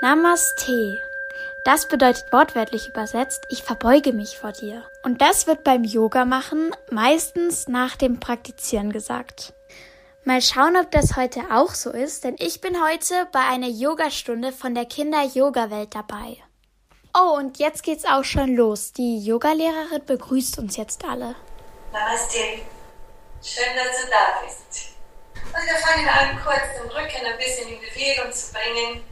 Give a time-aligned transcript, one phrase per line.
[0.00, 1.02] Namaste.
[1.64, 4.84] Das bedeutet wortwörtlich übersetzt, ich verbeuge mich vor dir.
[5.02, 9.54] Und das wird beim Yoga machen meistens nach dem Praktizieren gesagt.
[10.22, 14.52] Mal schauen, ob das heute auch so ist, denn ich bin heute bei einer Yogastunde
[14.52, 16.36] von der Kinder-Yoga-Welt dabei.
[17.12, 18.92] Oh, und jetzt geht's auch schon los.
[18.92, 21.34] Die Yogalehrerin begrüßt uns jetzt alle.
[21.92, 22.38] Namaste.
[23.42, 24.90] Schön, dass du da bist.
[25.34, 29.02] Und wir fangen an, kurz den Rücken ein bisschen in Bewegung zu bringen,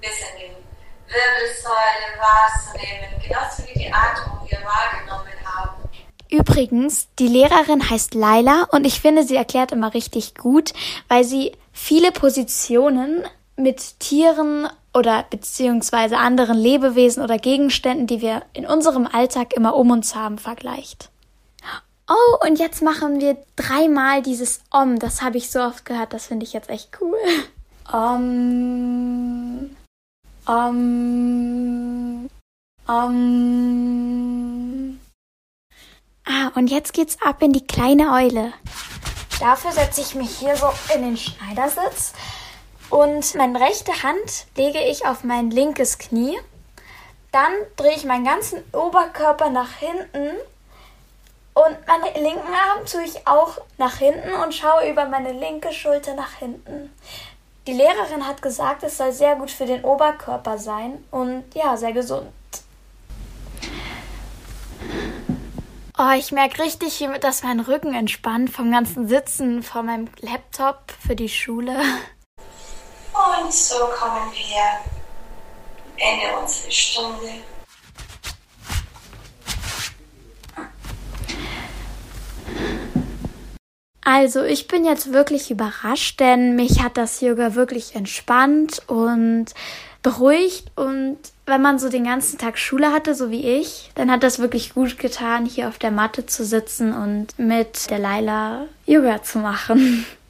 [0.00, 5.88] bisschen die Wirbelsäule wahrzunehmen, genauso wie die Atmung wir wahrgenommen haben.
[6.30, 10.72] Übrigens, die Lehrerin heißt Laila und ich finde, sie erklärt immer richtig gut,
[11.08, 13.24] weil sie viele Positionen
[13.56, 19.90] mit Tieren oder beziehungsweise anderen Lebewesen oder Gegenständen, die wir in unserem Alltag immer um
[19.90, 21.10] uns haben, vergleicht.
[22.10, 24.98] Oh, und jetzt machen wir dreimal dieses Om.
[24.98, 27.18] Das habe ich so oft gehört, das finde ich jetzt echt cool.
[27.92, 29.37] Om.
[30.48, 32.30] Om.
[32.86, 34.98] Om.
[36.24, 38.54] Ah, und jetzt geht's ab in die kleine Eule.
[39.40, 42.14] Dafür setze ich mich hier so in den Schneidersitz
[42.88, 46.38] und meine rechte Hand lege ich auf mein linkes Knie.
[47.30, 50.30] Dann drehe ich meinen ganzen Oberkörper nach hinten
[51.52, 56.14] und meinen linken Arm tue ich auch nach hinten und schaue über meine linke Schulter
[56.14, 56.90] nach hinten.
[57.68, 61.92] Die Lehrerin hat gesagt, es soll sehr gut für den Oberkörper sein und ja, sehr
[61.92, 62.32] gesund.
[65.98, 71.14] Oh, ich merke richtig, dass mein Rücken entspannt vom ganzen Sitzen vor meinem Laptop für
[71.14, 71.78] die Schule.
[73.12, 77.32] Und so kommen wir am Ende unserer Stunde.
[84.10, 89.48] Also, ich bin jetzt wirklich überrascht, denn mich hat das Yoga wirklich entspannt und
[90.02, 94.22] beruhigt und wenn man so den ganzen Tag Schule hatte, so wie ich, dann hat
[94.22, 99.22] das wirklich gut getan, hier auf der Matte zu sitzen und mit der Laila Yoga
[99.22, 100.06] zu machen.